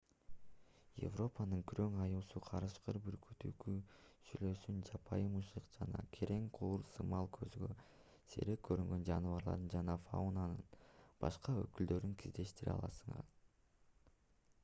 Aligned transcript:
европанын 1.07 1.59
күрөң 1.71 1.97
аюусу 2.05 2.39
карышкыр 2.45 2.97
бүркүт 3.07 3.45
үкү 3.49 3.73
сүлөөсүн 4.29 4.79
жапайы 4.87 5.27
мышык 5.35 5.67
жана 5.75 6.01
керең 6.17 6.47
кур 6.57 6.87
сымал 6.95 7.29
көзгө 7.37 7.69
сейрек 8.33 8.65
көрүнгөн 8.69 9.07
жаныбарларды 9.13 9.71
жана 9.77 9.99
фаунанын 10.09 10.67
башка 11.27 11.57
өкүлдөрүн 11.67 12.17
кездештире 12.25 12.75
аласыз 12.75 13.33